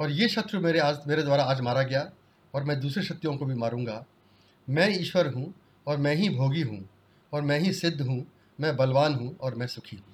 [0.00, 2.10] और ये शत्रु मेरे आज, मेरे द्वारा आज मारा गया।
[2.54, 4.04] और मैं दूसरे शत्रुओं को भी मारूँगा।
[4.70, 5.54] मैं ईश्वर हूँ
[5.86, 6.88] और मैं ही भोगी हूँ
[7.32, 8.26] और मैं ही सिद्ध हूँ,
[8.60, 10.04] मैं बलवान हूँ और मैं सुखी हूँ।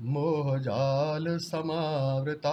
[0.00, 2.52] मोहजाल समावृता,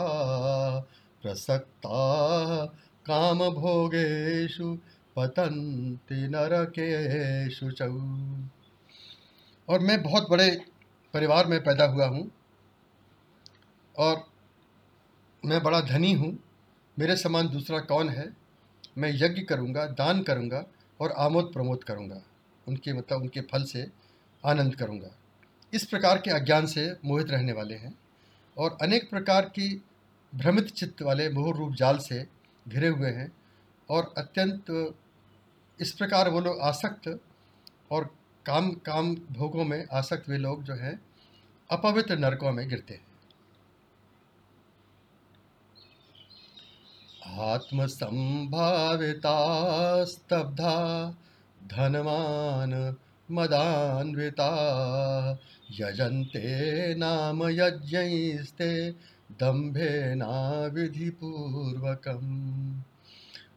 [1.22, 2.66] प्रसक्ता
[3.06, 4.78] काम भोगेशु
[5.16, 7.86] पतंति नरकेशु चौ।
[9.70, 10.66] और मैं बहुत बड़े
[11.14, 12.32] परिवार में पैदा हुआ हूँ
[14.00, 14.24] और
[15.46, 16.40] मैं बड़ा धनी हूँ।
[17.00, 18.34] मेरे समान दूसरा कौन है?
[18.98, 20.66] मैं यज्ञ करूँगा, दान करूँगा
[21.02, 22.22] और आमोद प्रमोद करूँगा।
[22.68, 23.92] उनके मतलब उनके फल से
[24.46, 25.10] आनंद करूँगा।
[25.74, 27.94] इस प्रकार के अज्ञान से मोहित रहने वाले हैं
[28.58, 29.82] और अनेक प्रकार की
[30.36, 32.28] भ्रमित चित्त वाले मोह रूप जाल से
[32.68, 33.32] घिरे हुए हैं
[33.90, 34.96] और अत्यंत
[35.80, 37.20] इस प्रकार वो लोग आसक्त
[37.92, 41.00] और काम काम भोगों में आसक्त वे लोग जो हैं,
[41.70, 43.06] अपवित्र नरकों में गिरते हैं।
[47.40, 49.38] आत्मसंभाविता
[50.06, 51.10] स्तब्धा
[51.64, 52.96] धनवान
[53.32, 54.50] मदान्विता
[55.72, 58.92] यजन्ते नाम यज्ञस्ते
[61.10, 62.26] पूर्वकम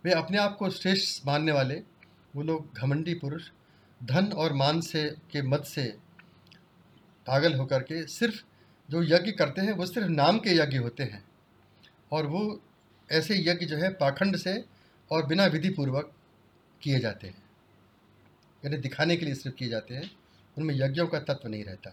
[0.05, 1.75] वे अपने आप को श्रेष्ठ मानने वाले,
[2.37, 3.43] वो लोग घमंडी पुरुष,
[4.03, 5.97] धन और मान से, के मत से
[7.27, 8.45] पागल होकर के सिर्फ़
[8.91, 11.25] जो यज्ञ करते हैं, वो सिर्फ़ नाम के यज्ञ होते हैं।
[12.13, 12.61] और वो
[13.13, 14.65] ऐसे यज्ञ जो है, पाखंड से
[15.11, 16.13] और बिना विधि पूर्वक
[16.83, 17.43] किए जाते हैं।
[18.65, 20.11] यानी दिखाने के लिए सिर्फ़ किए जाते हैं।
[20.59, 21.91] उनमें यज्ञों का तत्व नहीं रहता।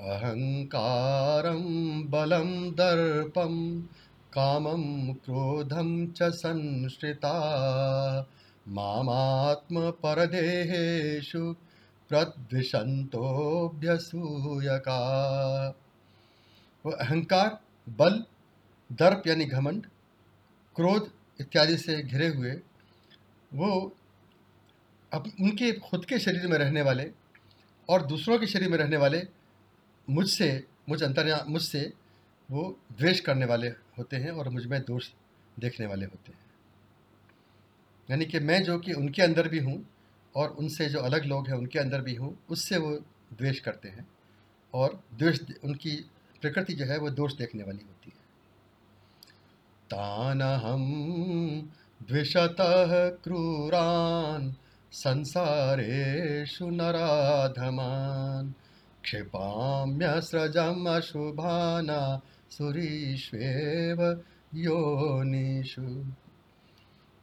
[0.00, 1.62] अहंकारं
[2.10, 3.82] बलम दर्पम
[4.32, 7.32] कामं क्रोधम च संश्रिता।
[8.68, 11.54] मामात्म मामात्मपरदेहेषु
[12.08, 13.68] प्रद्विषन्तोऽभ्यसूयका।
[16.86, 18.24] वो अहंकार, बल,
[18.92, 19.86] दर्प यानी घमंड,
[20.76, 22.52] क्रोध इत्यादि से घिरे हुए,
[23.54, 23.96] वो
[25.12, 27.10] अब उनके, खुद के शरीर में रहने वाले
[27.88, 29.22] और दूसरों के शरीर में रहने वाले
[30.08, 31.92] मुझसे, मुझ अंतर्या मुझसे
[32.50, 33.68] वो द्वेष करने वाले
[33.98, 35.10] होते हैं और मुझमें दोष
[35.58, 36.40] देखने वाले होते हैं।
[38.10, 39.84] यानी कि मैं जो कि उनके अंदर भी हूँ
[40.34, 42.90] और उनसे जो अलग लोग हैं, उनके अंदर भी हूँ, उससे वो
[43.32, 44.06] द्वेष करते हैं
[44.74, 45.96] और द्वेष उनकी
[46.42, 48.20] प्रकृति जो है वो दोष देखने वाली होती है।
[49.90, 50.82] तान हम
[52.08, 54.54] द्विषतः क्रूरान
[54.92, 58.54] संसारेषु नराधमान।
[59.02, 62.20] क्षिपाम्यस्रजम् अशुभाना
[62.50, 64.24] सुरीश्वेव
[64.54, 65.82] योनिषु।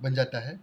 [0.03, 0.61] बन जाता है।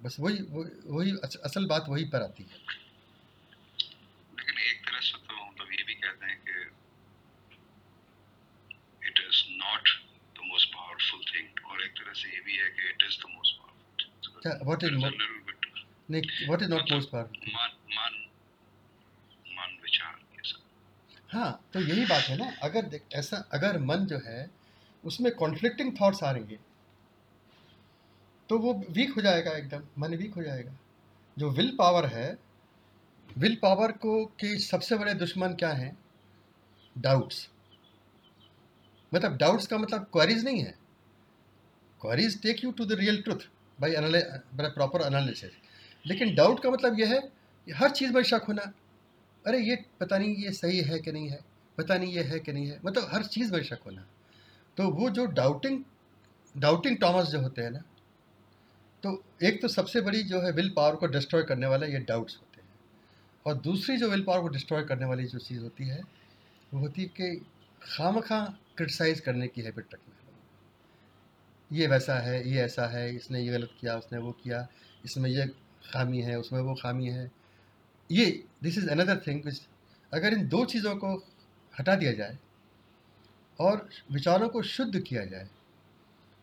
[0.00, 0.38] बस वही
[0.86, 2.58] वही असल बात वही पर आती है
[4.38, 6.52] लेकिन एक तरह से तो मतलब ये भी कहते हैं कि
[9.02, 9.88] it is not
[10.36, 11.20] the most powerful
[12.24, 14.92] है कि it is the most powerful क्या व्हाट इज़
[16.10, 18.26] नहीं what is not most powerful मन मन
[19.50, 24.06] मन विचार ये सब हाँ तो यही बात है ना अगर देख ऐसा अगर मन
[24.06, 24.50] जो है
[25.04, 26.58] उसमें कॉन्फ्लिक्टिंग थॉट्स आ रही है
[28.48, 30.78] तो वो वीक हो जाएगा एकदम मन वीक हो जाएगा।
[31.38, 32.38] जो विल पावर है
[33.38, 35.98] विल पावर को के सबसे बड़े दुश्मन क्या हैं?
[36.98, 37.48] डाउट्स
[39.14, 40.85] मतलब डाउट्स का मतलब क्वेरीज नहीं है।
[42.06, 43.44] Queries take you to the real truth
[43.78, 45.52] by by proper analysis
[46.04, 48.62] लेकिन डाउट का मतलब यह है कि हर चीज़ में शक होना।
[49.44, 51.38] अरे ये पता नहीं ये सही है कि नहीं है,
[51.78, 54.06] पता नहीं ये है कि नहीं है मतलब हर चीज़ में शक होना।
[54.76, 55.82] तो वो जो डाउटिंग
[56.54, 57.82] डाउटिंग टॉमस जो होते हैं ना
[59.02, 62.36] तो एक तो सबसे बड़ी जो है विल पावर को डिस्ट्रॉय करने वाला ये डाउट्स
[62.36, 62.68] होते हैं।
[63.46, 66.00] और दूसरी जो विल पावर को डिस्ट्रॉय करने वाली जो चीज़ होती है,
[66.74, 67.46] वो होती है कि
[67.82, 68.44] खाम खां
[68.76, 70.15] क्रिटिसाइज़ करने की हैबिट रखना।
[71.70, 74.66] ये वैसा है, ये ऐसा है, इसने ये गलत किया, उसने वो किया,
[75.04, 75.46] इसमें ये
[75.84, 77.30] खामी है, उसमें वो खामी है।
[78.10, 78.26] ये
[78.62, 79.50] दिस इज़ अनदर थिंग
[80.12, 81.14] अगर इन दो चीज़ों को
[81.74, 82.38] हटा दिया जाए
[83.58, 85.48] और विचारों को शुद्ध किया जाए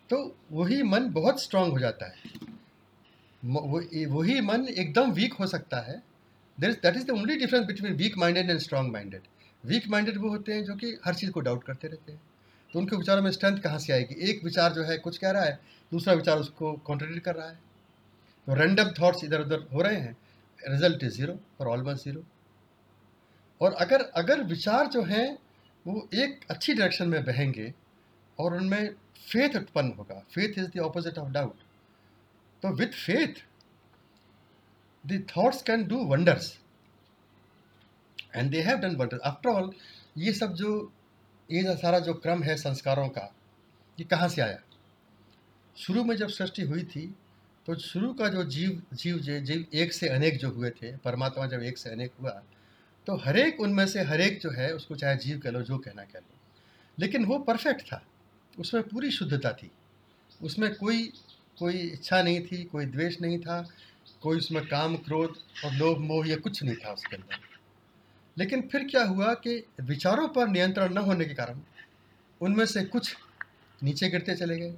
[0.10, 0.18] तो
[0.52, 2.16] वही मन बहुत स्ट्रांग हो जाता है।
[4.08, 6.02] वही मन एकदम वीक हो सकता है।
[6.58, 9.22] There is that is the only difference between weak minded and strong minded
[9.64, 12.22] weak minded वो होते हैं जो कि हर चीज़ को डाउट करते रहते हैं।
[12.74, 14.16] तो उनके विचारों में स्ट्रेंथ कहाँ से आएगी?
[14.30, 15.60] एक विचार जो है, कुछ कह रहा है,
[15.92, 17.60] दूसरा विचार उसको कॉन्ट्रेडिक्ट कर रहा है।
[18.48, 20.16] तो रैंडम थाट्स इधर उधर हो रहे हैं।
[20.60, 22.24] रिज़ल्ट इज़ ज़ीरो और ऑलमोस्ट ज़ीरो
[23.62, 25.38] और अगर अगर विचार जो हैं,
[25.86, 27.74] वो एक अच्छी डायरेक्शन में बहेंगे,
[28.40, 28.90] और उनमें
[29.28, 31.60] फेथ उत्पन्न होगा। Faith is the opposite of doubt
[32.64, 33.44] तो with faith
[35.04, 36.58] the thoughts can do wonders
[38.36, 39.72] and they have done wonders after all
[40.18, 40.72] ये सब जो
[41.50, 43.34] ये सारा जो क्रम है संस्कारों का,
[43.98, 44.60] ये कहाँ से आया?
[45.78, 47.14] शुरू में जब सृष्टि हुई थी
[47.68, 51.46] तो शुरू का जो जीव जीव जो, जीव एक से अनेक जो हुए थे, परमात्मा
[51.48, 52.42] जब एक से अनेक हुआ
[53.08, 56.20] तो हरेक उनमें से हरेक जो है, उसको चाहे जीव कह लो, जो कहना कह
[56.20, 56.38] लो,
[56.98, 58.02] लेकिन वो परफेक्ट था,
[58.60, 59.72] उसमें पूरी शुद्धता थी,
[60.42, 61.12] उसमें कोई
[61.58, 63.62] कोई इच्छा नहीं थी, कोई द्वेष नहीं था,
[64.22, 67.53] कोई उसमें काम, क्रोध और लोभ, मोह, या कुछ नहीं था उसके अंदर।
[68.38, 71.60] लेकिन फिर क्या हुआ कि विचारों पर नियंत्रण न होने के कारण
[72.42, 73.16] उनमें से कुछ
[73.84, 74.76] नीचे गिरते चले गए,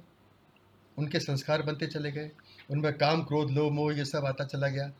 [0.98, 2.30] उनके संस्कार बनते चले गए,
[2.70, 4.92] उनमें काम, क्रोध, लोभ, मोह, ये सब आता चला गया,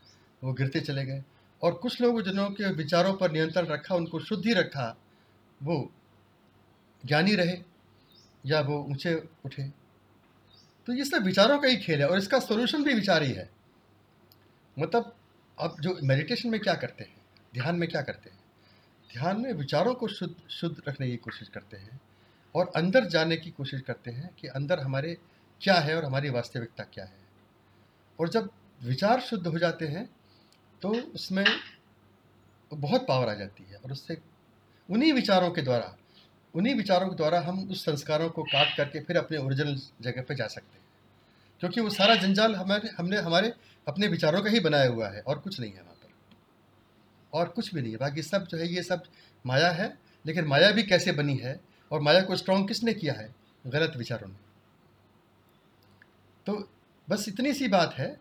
[0.43, 1.23] वो गिरते चले गए।
[1.61, 4.97] और कुछ लोग जिन्हों के विचारों पर नियंत्रण रखा, उनको शुद्धि रखा,
[5.63, 5.91] वो
[7.05, 7.57] ज्ञानी रहे
[8.45, 9.63] या वो ऊँचे उठे।
[10.85, 13.49] तो ये सब विचारों का ही खेल है और इसका सोल्यूशन भी विचार ही। है
[14.79, 15.15] मतलब
[15.59, 17.15] अब जो मेडिटेशन में क्या करते हैं,
[17.53, 18.36] ध्यान में क्या करते हैं?
[19.13, 22.01] ध्यान में, विचारों को शुद्ध शुद्ध रखने की कोशिश करते हैं
[22.55, 25.17] और अंदर जाने की कोशिश करते हैं कि अंदर हमारे
[25.61, 27.19] क्या है और हमारी वास्तविकता क्या है।
[28.19, 28.49] और जब
[28.83, 30.09] विचार शुद्ध हो जाते हैं
[30.81, 31.45] तो उसमें
[32.73, 34.17] बहुत पावर आ जाती है और उससे
[34.89, 35.95] उन्हीं विचारों के द्वारा,
[36.55, 40.35] उन्हीं विचारों के द्वारा हम उस संस्कारों को काट करके फिर अपने ओरिजिनल जगह पर
[40.35, 40.85] जा सकते हैं।
[41.59, 43.53] क्योंकि वो सारा जंजाल हमारे, हमने, हमारे
[43.87, 45.96] अपने विचारों का ही बनाया हुआ है और कुछ नहीं है वहाँ। पर
[47.33, 49.03] और कुछ भी नहीं है। बाकी सब जो है, ये सब
[49.45, 51.59] माया है, लेकिन माया भी कैसे बनी है
[51.91, 53.35] और माया को स्ट्रॉन्ग किसने किया है?
[53.67, 54.35] गलत विचारों ने।
[56.45, 56.69] तो
[57.09, 58.19] बस इतनी सी बात है,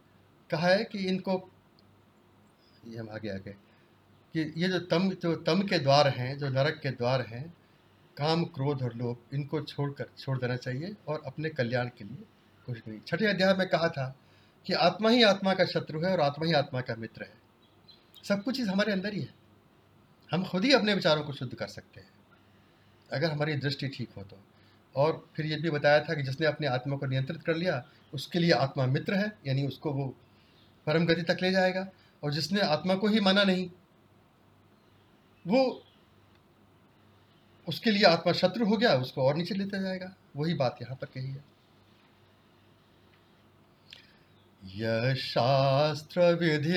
[0.51, 1.51] कहा है कि इनको,
[2.87, 3.51] ये हम आगे आगे,
[4.35, 7.55] कि ये जो तम जो तम के द्वार हैं, जो नरक के द्वार हैं,
[8.17, 12.25] काम, क्रोध और लोभ, इनको छोड़कर, छोड़ देना चाहिए और अपने कल्याण के लिए
[12.67, 14.17] कुछ नहीं। छठे अध्याय में कहा था
[14.67, 17.46] कि आत्मा ही आत्मा का शत्रु है और आत्मा ही आत्मा का मित्र है।
[18.29, 19.35] सब कुछ चीज़ हमारे अंदर ही है।
[20.33, 22.09] हम खुद ही अपने विचारों को शुद्ध कर सकते हैं।
[23.13, 24.39] अगर हमारी दृष्टि ठीक हो तो।
[24.97, 28.39] और फिर ये भी बताया था कि जिसने अपने आत्मा को नियंत्रित कर लिया, उसके
[28.39, 30.15] लिए आत्मा मित्र है, यानी उसको वो
[30.87, 31.89] परम गति तक ले जाएगा।
[32.25, 33.71] और जिसने आत्मा को ही माना नहीं,
[35.47, 35.83] वो
[37.69, 41.07] उसके लिए आत्मा शत्रु हो गया, उसको और नीचे लेता जाएगा। वही बात यहाँ पर
[41.07, 41.56] कही है।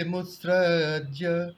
[0.04, 1.54] मुत्सृज्य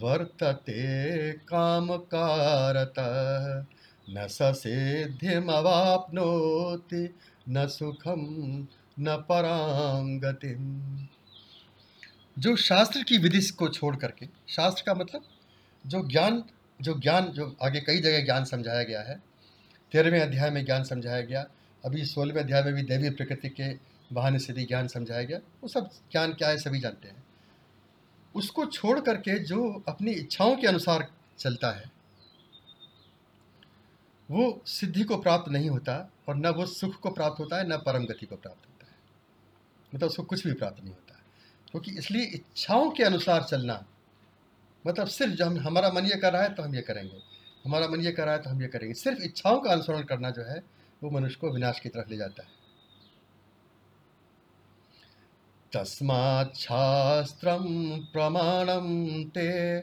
[0.00, 3.64] वर्तते कामकारतः।
[4.10, 7.14] न ससिद्धिमवाप्नोति
[7.48, 8.66] न सुखम
[9.00, 10.98] न परांगतिम
[12.38, 15.22] जो शास्त्र की विधि को छोड़ करके, शास्त्र का मतलब
[15.86, 16.44] जो ज्ञान
[16.82, 19.22] जो ज्ञान, जो आगे कई जगह ज्ञान समझाया गया है।
[19.92, 21.46] तेरहवें अध्याय में ज्ञान समझाया गया।
[21.84, 25.68] अभी सोलहवें अध्याय में भी देवी प्रकृति के बहाने से भी ज्ञान समझाया गया। वो
[25.68, 27.24] सब ज्ञान क्या है, सभी जानते हैं।
[28.34, 31.92] उसको छोड़ करके जो अपनी इच्छाओं के अनुसार चलता है,
[34.30, 37.76] वो सिद्धि को प्राप्त नहीं होता और न वो सुख को प्राप्त होता है, न
[37.76, 38.98] परम गति को प्राप्त होता है।
[39.94, 41.20] मतलब उसको कुछ भी प्राप्त नहीं होता।
[41.70, 43.86] क्योंकि इसलिए इच्छाओं के अनुसार चलना
[44.86, 47.22] मतलब सिर्फ़ जब हमारा मन ये कर रहा है तो हम ये करेंगे।
[47.64, 50.30] हमारा मन ये कर रहा है तो हम ये करेंगे। सिर्फ़ इच्छाओं का अनुसरण करना
[50.30, 50.62] जो है,
[51.02, 52.59] वो मनुष्य को विनाश की तरफ़ ले जाता है।
[55.72, 59.80] तस्माच्छास्त्रं प्रमाणं ते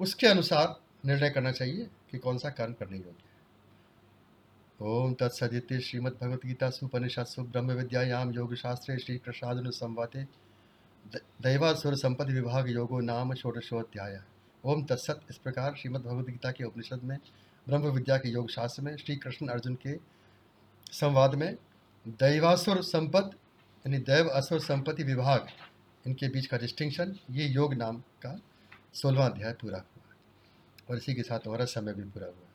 [0.00, 3.28] उसके अनुसार निर्णय करना चाहिए कि कौन सा कर्म करने योग्य है।
[4.80, 10.22] ओम तत्सदित्य श्रीमद श्रीमद्भगवद्गीता सुपनिषत्सु ब्रह्म विद्यायाम योग शास्त्रे श्री कृष्णार्जुन संवादे
[11.42, 14.20] दैवासुर संपत्ति विभाग योगो नाम षोडशोध्याय
[14.64, 16.06] ओम तत्सत। इस प्रकार श्रीमद्
[16.52, 17.16] के उपनिषद में
[17.66, 19.94] ब्रह्म विद्या के योग शास्त्र में श्री कृष्ण अर्जुन के
[20.92, 21.54] संवाद में
[22.06, 23.36] दैवासुर संपत्ति
[23.84, 25.46] यानी दैव असुर संपत्ति विभाग,
[26.06, 28.36] इनके बीच का डिस्टिंक्शन ये योग नाम का
[28.94, 30.14] सोलवा अध्याय पूरा हुआ।
[30.90, 32.49] और इसी के साथ हमारा समय भी पूरा हुआ।